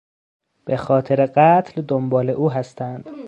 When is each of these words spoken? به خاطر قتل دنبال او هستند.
به 0.65 0.77
خاطر 0.77 1.25
قتل 1.25 1.81
دنبال 1.81 2.29
او 2.29 2.51
هستند. 2.51 3.05